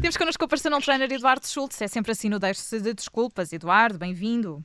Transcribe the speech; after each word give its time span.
Temos 0.00 0.16
connosco 0.16 0.44
o 0.44 0.48
personal 0.48 0.80
trainer 0.80 1.12
Eduardo 1.12 1.46
Schultz. 1.46 1.82
É 1.82 1.86
sempre 1.86 2.12
assim 2.12 2.28
no 2.28 2.38
Deixe-se 2.38 2.80
de 2.80 2.94
Desculpas. 2.94 3.52
Eduardo, 3.52 3.98
bem-vindo. 3.98 4.64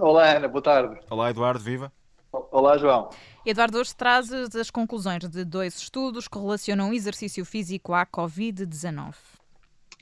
Olá, 0.00 0.36
Ana, 0.36 0.48
boa 0.48 0.62
tarde. 0.62 0.98
Olá, 1.10 1.28
Eduardo, 1.28 1.62
viva. 1.62 1.92
Olá, 2.32 2.78
João. 2.78 3.10
Eduardo, 3.44 3.78
hoje 3.78 3.94
trazes 3.94 4.56
as 4.56 4.70
conclusões 4.70 5.28
de 5.28 5.44
dois 5.44 5.76
estudos 5.76 6.26
que 6.26 6.38
relacionam 6.38 6.90
o 6.90 6.94
exercício 6.94 7.44
físico 7.44 7.92
à 7.92 8.06
Covid-19. 8.06 9.14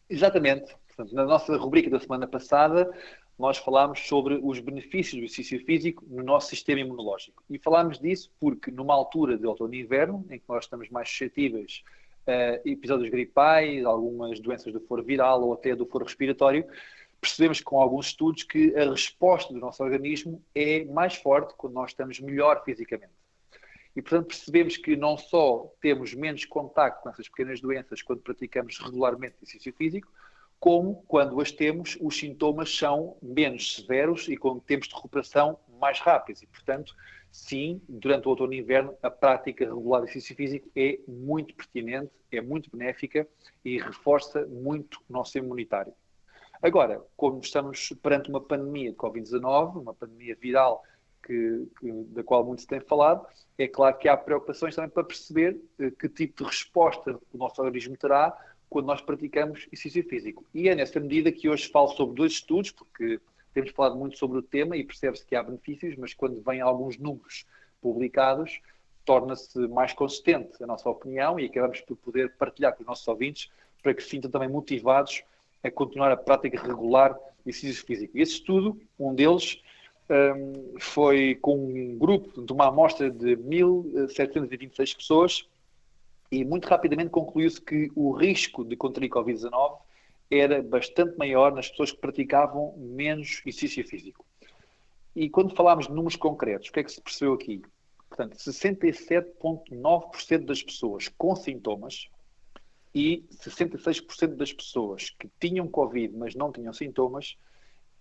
Exatamente. 0.08 0.76
Portanto, 0.94 1.14
na 1.14 1.24
nossa 1.24 1.56
rubrica 1.56 1.88
da 1.88 1.98
semana 1.98 2.26
passada, 2.26 2.90
nós 3.38 3.56
falámos 3.56 4.00
sobre 4.06 4.38
os 4.42 4.60
benefícios 4.60 5.18
do 5.20 5.24
exercício 5.24 5.64
físico 5.64 6.04
no 6.06 6.22
nosso 6.22 6.48
sistema 6.48 6.80
imunológico. 6.80 7.42
E 7.48 7.58
falámos 7.58 7.98
disso 7.98 8.30
porque, 8.38 8.70
numa 8.70 8.94
altura 8.94 9.38
de 9.38 9.46
outono 9.46 9.74
e 9.74 9.80
inverno, 9.80 10.24
em 10.30 10.38
que 10.38 10.44
nós 10.48 10.64
estamos 10.64 10.90
mais 10.90 11.08
suscetíveis 11.08 11.82
a 12.26 12.60
episódios 12.68 13.10
gripais, 13.10 13.84
algumas 13.84 14.38
doenças 14.38 14.72
do 14.72 14.80
foro 14.80 15.02
viral 15.02 15.42
ou 15.42 15.54
até 15.54 15.74
do 15.74 15.86
foro 15.86 16.04
respiratório, 16.04 16.66
percebemos 17.20 17.60
com 17.60 17.80
alguns 17.80 18.06
estudos 18.08 18.42
que 18.42 18.76
a 18.76 18.90
resposta 18.90 19.52
do 19.52 19.60
nosso 19.60 19.82
organismo 19.82 20.42
é 20.54 20.84
mais 20.84 21.16
forte 21.16 21.54
quando 21.56 21.72
nós 21.72 21.90
estamos 21.90 22.20
melhor 22.20 22.62
fisicamente. 22.64 23.12
E, 23.94 24.00
portanto, 24.00 24.28
percebemos 24.28 24.76
que 24.76 24.96
não 24.96 25.16
só 25.16 25.70
temos 25.80 26.14
menos 26.14 26.44
contacto 26.44 27.02
com 27.02 27.10
essas 27.10 27.28
pequenas 27.28 27.60
doenças 27.60 28.02
quando 28.02 28.20
praticamos 28.20 28.78
regularmente 28.78 29.36
exercício 29.42 29.72
físico, 29.74 30.08
como 30.62 31.02
quando 31.08 31.40
as 31.40 31.50
temos, 31.50 31.98
os 32.00 32.16
sintomas 32.16 32.72
são 32.72 33.16
menos 33.20 33.74
severos 33.74 34.28
e 34.28 34.36
com 34.36 34.60
tempos 34.60 34.86
de 34.86 34.94
recuperação 34.94 35.58
mais 35.80 35.98
rápidos. 35.98 36.40
E, 36.40 36.46
portanto, 36.46 36.94
sim, 37.32 37.82
durante 37.88 38.28
o 38.28 38.30
outono 38.30 38.54
e 38.54 38.60
inverno, 38.60 38.94
a 39.02 39.10
prática 39.10 39.64
regular 39.64 40.02
de 40.02 40.10
exercício 40.10 40.36
físico 40.36 40.70
é 40.76 41.00
muito 41.08 41.52
pertinente, 41.56 42.12
é 42.30 42.40
muito 42.40 42.70
benéfica 42.70 43.26
e 43.64 43.76
reforça 43.76 44.46
muito 44.46 45.00
o 45.10 45.12
nosso 45.12 45.36
imunitário. 45.36 45.92
Agora, 46.62 47.02
como 47.16 47.40
estamos 47.40 47.92
perante 48.00 48.30
uma 48.30 48.40
pandemia 48.40 48.92
de 48.92 48.96
Covid-19, 48.96 49.82
uma 49.82 49.94
pandemia 49.94 50.36
viral 50.40 50.84
que, 51.26 51.66
que, 51.80 51.90
da 51.90 52.22
qual 52.22 52.44
muito 52.44 52.62
se 52.62 52.68
tem 52.68 52.78
falado, 52.78 53.26
é 53.58 53.66
claro 53.66 53.98
que 53.98 54.08
há 54.08 54.16
preocupações 54.16 54.76
também 54.76 54.90
para 54.90 55.02
perceber 55.02 55.60
eh, 55.80 55.90
que 55.90 56.08
tipo 56.08 56.44
de 56.44 56.50
resposta 56.50 57.18
o 57.32 57.36
nosso 57.38 57.60
organismo 57.60 57.96
terá 57.96 58.36
quando 58.72 58.86
nós 58.86 59.02
praticamos 59.02 59.68
exercício 59.70 60.02
físico. 60.08 60.44
E 60.54 60.68
é 60.68 60.74
nessa 60.74 60.98
medida 60.98 61.30
que 61.30 61.48
hoje 61.48 61.68
falo 61.68 61.88
sobre 61.88 62.16
dois 62.16 62.32
estudos, 62.32 62.70
porque 62.70 63.20
temos 63.52 63.70
falado 63.70 63.96
muito 63.96 64.16
sobre 64.16 64.38
o 64.38 64.42
tema 64.42 64.76
e 64.76 64.82
percebe-se 64.82 65.26
que 65.26 65.36
há 65.36 65.42
benefícios, 65.42 65.94
mas 65.96 66.14
quando 66.14 66.40
vêm 66.40 66.62
alguns 66.62 66.96
números 66.96 67.44
publicados, 67.82 68.60
torna-se 69.04 69.58
mais 69.68 69.92
consistente 69.92 70.62
a 70.62 70.66
nossa 70.66 70.88
opinião 70.88 71.38
e 71.38 71.44
acabamos 71.44 71.82
por 71.82 71.96
poder 71.96 72.32
partilhar 72.36 72.74
com 72.74 72.82
os 72.82 72.86
nossos 72.86 73.06
ouvintes 73.06 73.50
para 73.82 73.92
que 73.92 74.02
se 74.02 74.08
sintam 74.08 74.30
também 74.30 74.48
motivados 74.48 75.22
a 75.62 75.70
continuar 75.70 76.10
a 76.10 76.16
prática 76.16 76.60
regular 76.60 77.14
de 77.44 77.50
exercício 77.50 77.84
físico. 77.84 78.16
Esse 78.16 78.32
estudo, 78.32 78.80
um 78.98 79.14
deles, 79.14 79.60
um, 80.08 80.78
foi 80.80 81.34
com 81.42 81.56
um 81.56 81.98
grupo 81.98 82.40
de 82.40 82.52
uma 82.52 82.68
amostra 82.68 83.10
de 83.10 83.36
1.726 83.36 84.96
pessoas 84.96 85.48
e 86.32 86.44
muito 86.46 86.66
rapidamente 86.66 87.10
concluiu-se 87.10 87.60
que 87.60 87.92
o 87.94 88.10
risco 88.12 88.64
de 88.64 88.74
contrair 88.74 89.10
Covid-19 89.10 89.78
era 90.30 90.62
bastante 90.62 91.18
maior 91.18 91.52
nas 91.52 91.68
pessoas 91.68 91.92
que 91.92 91.98
praticavam 91.98 92.74
menos 92.78 93.42
exercício 93.44 93.86
físico. 93.86 94.24
E 95.14 95.28
quando 95.28 95.54
falámos 95.54 95.88
de 95.88 95.92
números 95.92 96.16
concretos, 96.16 96.70
o 96.70 96.72
que 96.72 96.80
é 96.80 96.84
que 96.84 96.90
se 96.90 97.02
percebeu 97.02 97.34
aqui? 97.34 97.60
Portanto, 98.08 98.38
67,9% 98.38 100.46
das 100.46 100.62
pessoas 100.62 101.08
com 101.18 101.36
sintomas 101.36 102.08
e 102.94 103.26
66% 103.30 104.34
das 104.34 104.54
pessoas 104.54 105.10
que 105.10 105.28
tinham 105.38 105.68
Covid, 105.68 106.16
mas 106.16 106.34
não 106.34 106.50
tinham 106.50 106.72
sintomas, 106.72 107.36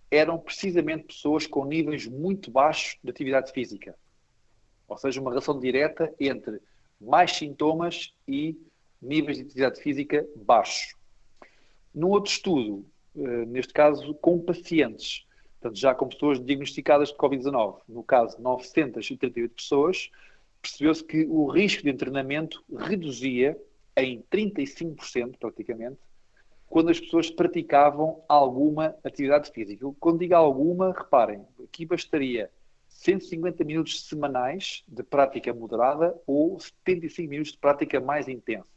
eram 0.09 0.39
precisamente 0.39 1.07
pessoas 1.07 1.45
com 1.45 1.65
níveis 1.65 2.07
muito 2.07 2.49
baixos 2.49 2.97
de 3.03 3.09
atividade 3.09 3.51
física. 3.51 3.93
Ou 4.87 4.97
seja, 4.97 5.19
uma 5.19 5.31
relação 5.31 5.59
direta 5.59 6.15
entre 6.17 6.61
mais 7.01 7.31
sintomas 7.31 8.13
e 8.27 8.55
níveis 9.01 9.37
de 9.37 9.43
atividade 9.43 9.81
física 9.81 10.27
baixos. 10.35 10.95
Num 11.93 12.09
outro 12.09 12.31
estudo, 12.31 12.85
eh, 13.17 13.45
neste 13.47 13.73
caso 13.73 14.13
com 14.15 14.39
pacientes, 14.39 15.25
portanto, 15.59 15.79
já 15.79 15.95
com 15.95 16.07
pessoas 16.07 16.39
diagnosticadas 16.39 17.09
de 17.09 17.17
Covid-19, 17.17 17.79
no 17.89 18.03
caso 18.03 18.39
938 18.39 19.55
pessoas, 19.55 20.11
percebeu-se 20.61 21.03
que 21.03 21.25
o 21.25 21.47
risco 21.47 21.83
de 21.83 21.89
internamento 21.89 22.63
reduzia 22.77 23.59
em 23.97 24.23
35%, 24.31 25.37
praticamente, 25.39 25.99
quando 26.67 26.89
as 26.89 26.99
pessoas 26.99 27.29
praticavam 27.29 28.23
alguma 28.29 28.95
atividade 29.03 29.51
física. 29.51 29.85
Quando 29.99 30.19
digo 30.19 30.35
alguma, 30.35 30.93
reparem, 30.93 31.45
aqui 31.61 31.85
bastaria 31.85 32.49
150 32.91 33.63
minutos 33.63 34.07
semanais 34.07 34.83
de 34.87 35.01
prática 35.01 35.53
moderada 35.53 36.15
ou 36.27 36.59
75 36.59 37.29
minutos 37.29 37.53
de 37.53 37.57
prática 37.57 37.99
mais 37.99 38.27
intensa. 38.27 38.69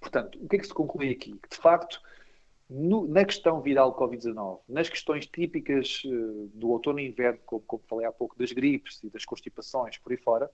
Portanto, 0.00 0.38
o 0.42 0.48
que 0.48 0.56
é 0.56 0.58
que 0.58 0.66
se 0.66 0.74
conclui 0.74 1.10
aqui? 1.10 1.38
Que, 1.38 1.48
de 1.50 1.56
facto, 1.56 2.00
no, 2.68 3.06
na 3.06 3.24
questão 3.24 3.60
viral 3.60 3.94
Covid-19, 3.94 4.60
nas 4.68 4.88
questões 4.88 5.26
típicas 5.26 6.02
uh, 6.04 6.50
do 6.54 6.70
outono 6.70 6.98
e 6.98 7.08
inverno, 7.08 7.38
como, 7.44 7.62
como 7.62 7.82
falei 7.86 8.06
há 8.06 8.12
pouco, 8.12 8.36
das 8.38 8.52
gripes 8.52 9.02
e 9.04 9.10
das 9.10 9.24
constipações 9.24 9.98
por 9.98 10.12
aí 10.12 10.18
fora, 10.18 10.50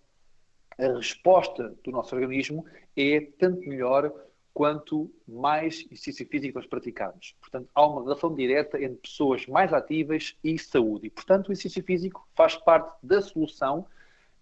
a 0.78 0.88
resposta 0.88 1.74
do 1.82 1.90
nosso 1.90 2.14
organismo 2.14 2.66
é 2.96 3.20
tanto 3.38 3.66
melhor 3.66 4.12
quanto 4.56 5.12
mais 5.28 5.84
exercício 5.92 6.26
físico 6.26 6.58
nós 6.58 6.66
praticamos. 6.66 7.36
Portanto, 7.38 7.68
há 7.74 7.86
uma 7.86 8.02
relação 8.02 8.34
direta 8.34 8.82
entre 8.82 8.96
pessoas 8.96 9.46
mais 9.46 9.70
ativas 9.70 10.34
e 10.42 10.58
saúde. 10.58 11.08
E, 11.08 11.10
portanto, 11.10 11.48
o 11.48 11.52
exercício 11.52 11.84
físico 11.84 12.26
faz 12.34 12.56
parte 12.56 12.90
da 13.02 13.20
solução 13.20 13.84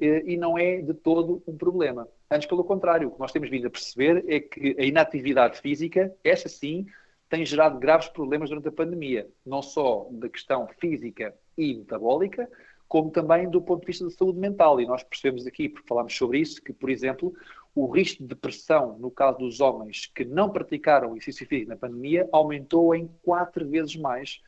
eh, 0.01 0.23
e 0.25 0.37
não 0.37 0.57
é 0.57 0.81
de 0.81 0.95
todo 0.95 1.43
um 1.49 1.57
problema. 1.57 2.07
Antes, 2.31 2.47
pelo 2.47 2.63
contrário, 2.63 3.09
o 3.09 3.11
que 3.11 3.19
nós 3.19 3.33
temos 3.33 3.51
vindo 3.51 3.67
a 3.67 3.71
perceber 3.71 4.25
é 4.29 4.39
que 4.39 4.77
a 4.79 4.85
inatividade 4.85 5.61
física, 5.61 6.15
essa 6.23 6.49
sim, 6.49 6.87
tem 7.29 7.45
gerado 7.45 7.81
graves 7.81 8.07
problemas 8.07 8.51
durante 8.51 8.69
a 8.69 8.73
pandemia, 8.73 9.29
não 9.45 9.63
só 9.63 10.07
da 10.13 10.29
questão 10.29 10.69
física 10.79 11.35
e 11.59 11.75
metabólica, 11.75 12.49
como 12.87 13.11
também 13.11 13.51
do 13.51 13.61
ponto 13.61 13.81
de 13.81 13.89
vista 13.89 14.05
da 14.05 14.13
saúde 14.13 14.39
mental. 14.39 14.81
E 14.81 14.87
nós 14.87 15.03
percebemos 15.03 15.45
aqui, 15.45 15.69
porque 15.69 15.89
falámos 15.89 16.17
sobre 16.17 16.39
isso, 16.39 16.63
que, 16.63 16.73
por 16.73 16.89
exemplo, 16.89 17.35
o 17.75 17.91
risco 17.91 18.23
de 18.23 18.29
depressão, 18.29 18.97
no 18.99 19.11
caso 19.11 19.39
dos 19.39 19.61
homens 19.61 20.11
que 20.15 20.25
não 20.25 20.49
praticaram 20.51 21.17
exercício 21.17 21.47
físico 21.47 21.71
na 21.71 21.77
pandemia, 21.77 22.29
aumentou 22.33 22.95
em 22.95 23.11
quatro 23.23 23.69
vezes 23.69 23.97
mais 23.97 24.41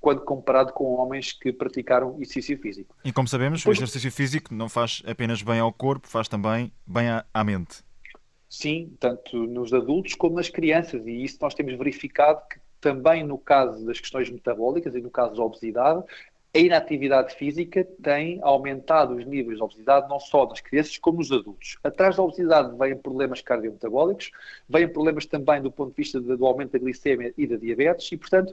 quando 0.00 0.20
comparado 0.20 0.72
com 0.72 0.84
homens 0.94 1.32
que 1.32 1.52
praticaram 1.52 2.14
exercício 2.20 2.56
físico. 2.58 2.94
E 3.04 3.12
como 3.12 3.26
sabemos, 3.26 3.64
pois... 3.64 3.76
o 3.76 3.80
exercício 3.80 4.12
físico 4.12 4.54
não 4.54 4.68
faz 4.68 5.02
apenas 5.04 5.42
bem 5.42 5.58
ao 5.58 5.72
corpo, 5.72 6.06
faz 6.06 6.28
também 6.28 6.72
bem 6.86 7.06
à, 7.34 7.44
mente. 7.44 7.82
Sim, 8.48 8.96
tanto 9.00 9.36
nos 9.46 9.72
adultos 9.72 10.14
como 10.14 10.36
nas 10.36 10.48
crianças, 10.48 11.04
e 11.06 11.24
isso 11.24 11.38
nós 11.40 11.54
temos 11.54 11.76
verificado 11.76 12.40
que 12.48 12.60
também 12.80 13.24
no 13.24 13.36
caso 13.36 13.84
das 13.84 14.00
questões 14.00 14.30
metabólicas 14.30 14.94
e 14.94 15.00
no 15.00 15.10
caso 15.10 15.34
da 15.34 15.42
obesidade, 15.42 16.02
a 16.52 16.58
inatividade 16.58 17.34
física 17.36 17.86
tem 18.02 18.40
aumentado 18.42 19.14
os 19.14 19.24
níveis 19.24 19.58
de 19.58 19.62
obesidade 19.62 20.08
não 20.08 20.18
só 20.18 20.48
nas 20.48 20.60
crianças 20.60 20.98
como 20.98 21.18
nos 21.18 21.30
adultos. 21.30 21.78
Atrás 21.84 22.16
da 22.16 22.22
obesidade 22.24 22.76
vêm 22.76 22.96
problemas 22.96 23.40
cardiometabólicos, 23.40 24.32
vêm 24.68 24.88
problemas 24.88 25.26
também 25.26 25.62
do 25.62 25.70
ponto 25.70 25.90
de 25.90 25.96
vista 25.96 26.20
do 26.20 26.44
aumento 26.46 26.72
da 26.72 26.78
glicemia 26.78 27.32
e 27.38 27.46
da 27.46 27.56
diabetes 27.56 28.10
e, 28.10 28.16
portanto, 28.16 28.52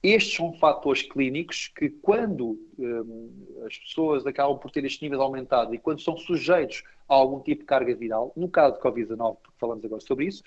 estes 0.00 0.36
são 0.36 0.52
fatores 0.52 1.02
clínicos 1.02 1.72
que, 1.74 1.88
quando 1.88 2.60
hum, 2.78 3.30
as 3.66 3.78
pessoas 3.78 4.24
acabam 4.26 4.58
por 4.58 4.70
ter 4.70 4.84
estes 4.84 5.00
níveis 5.00 5.20
aumentados 5.20 5.74
e 5.74 5.78
quando 5.78 6.02
são 6.02 6.16
sujeitos 6.16 6.84
a 7.08 7.14
algum 7.14 7.40
tipo 7.40 7.62
de 7.62 7.66
carga 7.66 7.94
viral, 7.94 8.32
no 8.36 8.48
caso 8.48 8.76
de 8.76 8.82
Covid-19, 8.82 9.36
porque 9.42 9.58
falamos 9.58 9.84
agora 9.84 10.00
sobre 10.00 10.26
isso, 10.26 10.42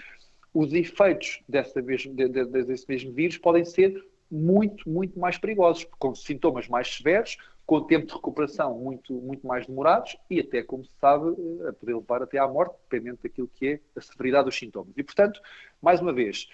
os 0.53 0.71
efeitos 0.73 1.41
dessa 1.49 1.81
mesmo, 1.81 2.13
de, 2.13 2.29
de, 2.29 2.45
desse 2.45 2.85
mesmo 2.87 3.11
vírus 3.11 3.37
podem 3.37 3.65
ser 3.65 4.05
muito, 4.29 4.89
muito 4.89 5.19
mais 5.19 5.37
perigosos, 5.37 5.85
com 5.97 6.13
sintomas 6.13 6.67
mais 6.67 6.95
severos, 6.95 7.37
com 7.65 7.81
tempo 7.81 8.07
de 8.07 8.13
recuperação 8.13 8.77
muito, 8.77 9.13
muito 9.13 9.45
mais 9.45 9.67
demorados 9.67 10.17
e 10.29 10.39
até, 10.39 10.63
como 10.63 10.85
se 10.85 10.91
sabe, 11.01 11.35
a 11.67 11.73
poder 11.73 11.95
levar 11.95 12.23
até 12.23 12.37
à 12.37 12.47
morte, 12.47 12.75
dependendo 12.89 13.19
daquilo 13.21 13.49
que 13.53 13.67
é 13.67 13.79
a 13.95 14.01
severidade 14.01 14.45
dos 14.45 14.57
sintomas. 14.57 14.93
E, 14.95 15.03
portanto, 15.03 15.41
mais 15.81 15.99
uma 15.99 16.13
vez, 16.13 16.47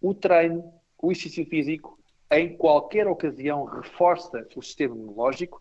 o 0.00 0.14
treino, 0.14 0.72
o 0.98 1.12
exercício 1.12 1.44
físico, 1.46 1.98
em 2.30 2.56
qualquer 2.56 3.06
ocasião, 3.06 3.64
reforça 3.64 4.48
o 4.56 4.62
sistema 4.62 4.94
imunológico, 4.94 5.60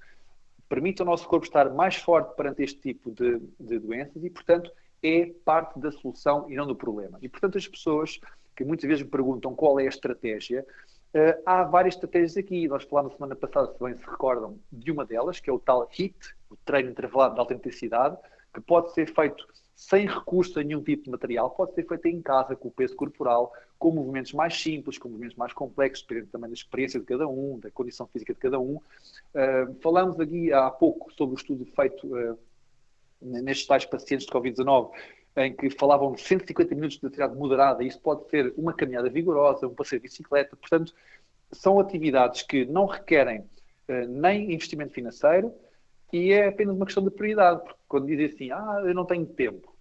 permite 0.69 1.02
ao 1.02 1.06
nosso 1.06 1.28
corpo 1.28 1.46
estar 1.46 1.69
mais 1.74 1.96
forte 1.96 2.34
perante 2.36 2.63
este 2.63 2.80
tipo 2.80 3.12
de, 3.12 3.40
de 3.60 3.78
doenças 3.78 4.24
e, 4.24 4.30
portanto, 4.30 4.72
é 5.04 5.31
parte 5.44 5.78
da 5.78 5.92
solução 5.92 6.50
e 6.50 6.56
não 6.56 6.66
do 6.66 6.75
problema. 6.75 7.19
E, 7.22 7.28
portanto, 7.30 7.57
as 7.57 7.68
pessoas 7.68 8.19
que 8.56 8.63
muitas 8.63 8.88
vezes 8.88 9.04
me 9.04 9.10
perguntam 9.10 9.54
qual 9.54 9.80
é 9.80 9.84
a 9.84 9.90
estratégia, 9.90 10.66
Uh, 11.15 11.41
há 11.45 11.63
várias 11.63 11.95
estratégias 11.95 12.35
aqui. 12.35 12.67
Nós 12.67 12.83
falámos 12.83 13.13
na 13.13 13.17
semana 13.17 13.35
passada, 13.38 13.71
se 13.71 13.81
bem 13.81 13.95
se 13.95 14.03
recordam, 14.03 14.59
de 14.69 14.91
uma 14.91 15.06
delas, 15.06 15.39
que 15.39 15.50
é 15.50 15.53
o 15.53 15.57
tal 15.57 15.88
HIT, 15.89 16.35
o 16.50 16.57
treino 16.57 16.89
intervalado 16.89 17.35
de 17.35 17.39
alta 17.39 17.53
intensidade, 17.53 18.17
que 18.53 18.59
pode 18.59 18.94
ser 18.94 19.07
feito 19.13 19.47
sem 19.73 20.07
recurso 20.07 20.59
a 20.59 20.63
nenhum 20.63 20.83
tipo 20.83 21.03
de 21.03 21.09
material, 21.09 21.50
pode 21.51 21.73
ser 21.73 21.88
feito 21.88 22.06
em 22.07 22.21
casa, 22.21 22.53
com 22.53 22.67
o 22.67 22.71
peso 22.71 22.95
corporal, 22.97 23.53
com 23.79 23.91
movimentos 23.91 24.33
mais 24.33 24.59
simples, 24.62 24.97
com 24.97 25.07
movimentos 25.07 25.38
mais 25.38 25.53
complexos, 25.53 26.06
dependendo 26.06 26.31
também 26.31 26.50
da 26.50 26.53
experiência 26.53 27.00
de 27.00 27.06
cada 27.06 27.27
um, 27.27 27.59
da 27.59 27.71
condição 27.71 28.07
física 28.07 28.33
de 28.33 28.39
cada 28.39 28.59
um. 28.59 28.75
Uh, 28.75 29.73
falamos 29.81 30.19
aqui 30.19 30.51
há 30.51 30.69
pouco 30.69 31.13
sobre 31.13 31.35
o 31.35 31.38
estudo 31.38 31.65
feito 31.65 32.07
uh, 32.07 32.38
nestes 33.21 33.68
tais 33.68 33.85
pacientes 33.85 34.25
de 34.25 34.33
Covid-19, 34.33 34.91
em 35.37 35.53
que 35.53 35.69
falavam 35.69 36.13
de 36.13 36.21
150 36.21 36.73
minutos 36.75 36.97
de 36.97 37.05
atividade 37.05 37.35
moderada, 37.35 37.83
isso 37.83 37.99
pode 37.99 38.29
ser 38.29 38.53
uma 38.57 38.73
caminhada 38.73 39.09
vigorosa, 39.09 39.67
um 39.67 39.75
passeio 39.75 40.01
de 40.01 40.07
bicicleta, 40.07 40.55
portanto, 40.55 40.93
são 41.51 41.79
atividades 41.79 42.41
que 42.41 42.65
não 42.65 42.85
requerem 42.85 43.41
uh, 43.41 44.07
nem 44.07 44.53
investimento 44.53 44.93
financeiro 44.93 45.53
e 46.13 46.31
é 46.31 46.47
apenas 46.47 46.75
uma 46.75 46.85
questão 46.85 47.03
de 47.03 47.11
prioridade, 47.11 47.61
porque 47.63 47.79
quando 47.87 48.07
dizem 48.07 48.25
assim, 48.25 48.51
ah, 48.51 48.81
eu 48.85 48.93
não 48.93 49.05
tenho 49.05 49.25
tempo, 49.25 49.75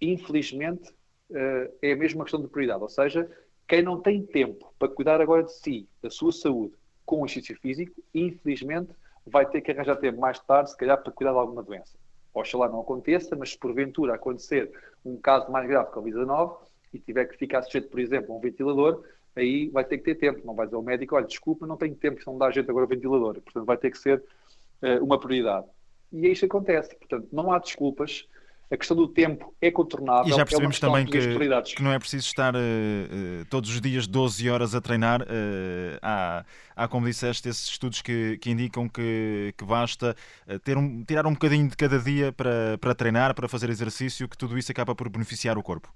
infelizmente 0.00 0.90
uh, 1.30 1.72
é 1.82 1.92
a 1.92 1.96
mesma 1.96 2.24
questão 2.24 2.40
de 2.40 2.48
prioridade, 2.48 2.82
ou 2.82 2.88
seja, 2.88 3.30
quem 3.66 3.82
não 3.82 4.00
tem 4.00 4.24
tempo 4.24 4.72
para 4.78 4.88
cuidar 4.88 5.20
agora 5.20 5.42
de 5.42 5.52
si, 5.52 5.86
da 6.02 6.08
sua 6.08 6.32
saúde, 6.32 6.74
com 7.04 7.20
o 7.20 7.26
exercício 7.26 7.58
físico, 7.60 8.02
infelizmente 8.14 8.92
vai 9.26 9.46
ter 9.48 9.60
que 9.60 9.70
arranjar 9.70 9.96
tempo 9.96 10.18
mais 10.18 10.40
tarde, 10.40 10.70
se 10.70 10.76
calhar, 10.76 11.02
para 11.02 11.12
cuidar 11.12 11.32
de 11.32 11.38
alguma 11.38 11.62
doença. 11.62 11.98
Oxalá 12.38 12.68
não 12.68 12.80
aconteça, 12.80 13.36
mas 13.36 13.50
se 13.50 13.58
porventura 13.58 14.14
acontecer 14.14 14.70
um 15.04 15.16
caso 15.16 15.50
mais 15.50 15.68
grave 15.68 15.90
que 15.90 15.98
a 15.98 16.02
Covid-19 16.02 16.56
e 16.92 16.98
tiver 16.98 17.26
que 17.26 17.36
ficar 17.36 17.62
sujeito, 17.62 17.88
por 17.88 18.00
exemplo, 18.00 18.32
a 18.32 18.36
um 18.36 18.40
ventilador, 18.40 19.04
aí 19.36 19.68
vai 19.68 19.84
ter 19.84 19.98
que 19.98 20.04
ter 20.04 20.14
tempo. 20.14 20.46
Não 20.46 20.54
vai 20.54 20.66
dizer 20.66 20.76
ao 20.76 20.82
médico, 20.82 21.16
olha, 21.16 21.26
desculpa, 21.26 21.66
não 21.66 21.76
tenho 21.76 21.94
tempo, 21.94 22.20
não 22.26 22.38
dá 22.38 22.50
jeito 22.50 22.70
agora 22.70 22.86
o 22.86 22.88
ventilador. 22.88 23.40
Portanto, 23.40 23.64
vai 23.64 23.76
ter 23.76 23.90
que 23.90 23.98
ser 23.98 24.22
uh, 24.82 25.04
uma 25.04 25.18
prioridade. 25.18 25.66
E 26.12 26.26
é 26.26 26.30
isto 26.30 26.40
que 26.40 26.46
acontece. 26.46 26.94
Portanto, 26.96 27.28
não 27.32 27.52
há 27.52 27.58
desculpas. 27.58 28.26
A 28.70 28.76
questão 28.76 28.96
do 28.96 29.08
tempo 29.08 29.54
é 29.62 29.70
contornável. 29.70 30.26
E 30.26 30.36
já 30.36 30.42
é 30.42 30.44
percebemos 30.44 30.76
é 30.76 30.80
também 30.80 31.06
que, 31.06 31.74
que, 31.74 31.82
não 31.82 31.90
é 31.90 31.98
preciso 31.98 32.26
estar 32.26 32.54
uh, 32.54 32.58
uh, 32.58 33.44
todos 33.48 33.70
os 33.70 33.80
dias 33.80 34.06
12 34.06 34.50
horas 34.50 34.74
a 34.74 34.80
treinar. 34.80 35.22
Uh, 35.22 35.98
há, 36.02 36.44
há, 36.76 36.86
como 36.88 37.06
disseste, 37.06 37.48
esses 37.48 37.66
estudos 37.66 38.02
que, 38.02 38.36
que 38.38 38.50
indicam 38.50 38.86
que, 38.86 39.54
que 39.56 39.64
basta 39.64 40.14
ter 40.64 40.76
um, 40.76 41.02
tirar 41.02 41.26
um 41.26 41.32
bocadinho 41.32 41.68
de 41.68 41.76
cada 41.76 41.98
dia 41.98 42.30
para, 42.30 42.76
para 42.78 42.94
treinar, 42.94 43.34
para 43.34 43.48
fazer 43.48 43.70
exercício, 43.70 44.28
que 44.28 44.36
tudo 44.36 44.58
isso 44.58 44.70
acaba 44.70 44.94
por 44.94 45.08
beneficiar 45.08 45.56
o 45.56 45.62
corpo. 45.62 45.90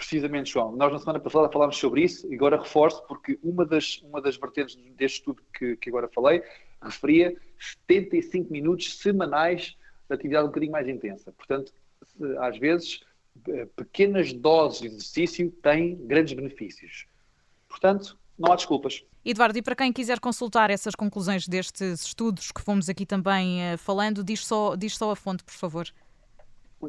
Precisamente, 0.00 0.50
João. 0.50 0.74
Nós 0.74 0.90
na 0.90 0.98
semana 0.98 1.20
passada 1.20 1.48
falámos 1.52 1.76
sobre 1.76 2.02
isso 2.02 2.26
e 2.32 2.34
agora 2.34 2.56
reforço 2.56 3.04
porque 3.06 3.38
uma 3.42 3.66
das, 3.66 3.98
uma 4.02 4.20
das 4.20 4.36
vertentes 4.36 4.74
deste 4.96 5.18
estudo 5.18 5.42
que, 5.52 5.76
que 5.76 5.90
agora 5.90 6.08
falei 6.08 6.42
referia 6.82 7.36
75 7.84 8.50
minutos 8.50 8.96
semanais 8.96 9.76
de 10.08 10.14
atividade 10.14 10.44
um 10.44 10.48
bocadinho 10.48 10.72
mais 10.72 10.88
intensa. 10.88 11.30
Portanto, 11.32 11.72
às 12.40 12.58
vezes, 12.58 13.00
eh, 13.48 13.66
pequenas 13.76 14.32
doses 14.32 14.80
de 14.80 14.86
exercício 14.88 15.50
têm 15.62 15.96
grandes 16.06 16.32
benefícios. 16.32 17.06
Portanto, 17.68 18.18
não 18.38 18.52
há 18.52 18.56
desculpas. 18.56 19.04
Eduardo, 19.24 19.58
e 19.58 19.62
para 19.62 19.76
quem 19.76 19.92
quiser 19.92 20.18
consultar 20.18 20.70
essas 20.70 20.94
conclusões 20.94 21.46
destes 21.46 22.06
estudos 22.06 22.50
que 22.50 22.62
fomos 22.62 22.88
aqui 22.88 23.04
também 23.04 23.74
uh, 23.74 23.78
falando, 23.78 24.24
diz 24.24 24.46
só, 24.46 24.74
diz 24.74 24.96
só 24.96 25.10
a 25.10 25.16
fonte, 25.16 25.44
por 25.44 25.52
favor. 25.52 25.86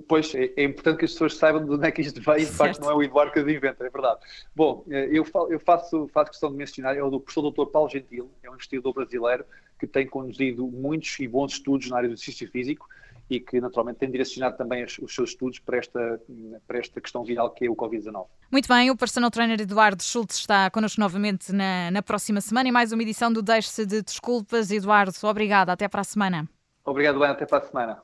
Pois, 0.07 0.33
é, 0.33 0.53
é, 0.55 0.63
importante 0.63 0.99
que 0.99 1.05
as 1.05 1.11
pessoas 1.11 1.35
saibam 1.35 1.65
de 1.65 1.71
onde 1.71 1.85
é 1.85 1.91
que 1.91 2.01
isto 2.01 2.21
veio 2.21 2.43
e 2.43 2.45
de 2.45 2.51
facto 2.51 2.79
não 2.79 2.89
é 2.89 2.95
o 2.95 3.03
Eduardo 3.03 3.33
que 3.33 3.39
o 3.41 3.49
inventa, 3.49 3.85
é 3.85 3.89
verdade. 3.89 4.21
Bom, 4.55 4.85
eh, 4.89 5.09
eu, 5.11 5.25
eu 5.49 5.59
faço, 5.59 6.07
faço 6.13 6.31
questão 6.31 6.49
de 6.49 6.55
mencionar, 6.55 6.95
é 6.95 7.03
o 7.03 7.09
do 7.09 7.19
professor 7.19 7.51
Dr. 7.51 7.69
Paulo 7.69 7.89
Gentil, 7.89 8.31
é 8.41 8.49
um 8.49 8.53
investigador 8.53 8.93
brasileiro 8.93 9.45
que 9.77 9.85
tem 9.85 10.07
conduzido 10.07 10.65
muitos 10.65 11.19
e 11.19 11.27
bons 11.27 11.53
estudos 11.53 11.89
na 11.89 11.97
área 11.97 12.07
do 12.07 12.13
exercício 12.13 12.49
físico 12.49 12.87
e 13.31 13.39
que 13.39 13.61
naturalmente 13.61 13.97
tem 13.97 14.11
direcionado 14.11 14.57
também 14.57 14.83
os, 14.83 14.93
seus 14.93 15.29
estudos 15.29 15.57
para 15.59 15.77
esta, 15.77 16.21
para 16.67 16.79
esta 16.79 16.99
questão 16.99 17.23
viral 17.23 17.49
que 17.51 17.65
é 17.65 17.69
o 17.69 17.75
Covid-19. 17.75 18.27
Muito 18.51 18.67
bem, 18.67 18.91
o 18.91 18.97
personal 18.97 19.31
trainer 19.31 19.61
Eduardo 19.61 20.03
Schultz 20.03 20.35
está 20.35 20.69
connosco 20.69 20.99
novamente 20.99 21.53
na, 21.53 21.89
na 21.89 22.01
próxima 22.01 22.41
semana 22.41 22.67
e 22.67 22.71
mais 22.73 22.91
uma 22.91 23.01
edição 23.01 23.31
do 23.31 23.41
Deixe-se 23.41 23.85
de 23.85 24.01
Desculpas. 24.01 24.69
Eduardo, 24.69 25.13
obrigada, 25.23 25.71
até 25.71 25.87
para 25.87 26.01
a 26.01 26.03
semana. 26.03 26.45
Obrigado, 26.83 27.23
Ana, 27.23 27.33
até 27.33 27.45
para 27.45 27.59
a 27.59 27.61
semana. 27.61 28.03